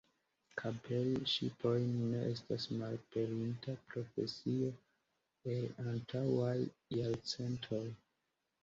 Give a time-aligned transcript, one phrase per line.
[0.59, 4.73] Kaperi ŝipojn ne estas malaperinta profesio
[5.55, 6.59] el antaŭaj
[7.01, 7.87] jarcentoj.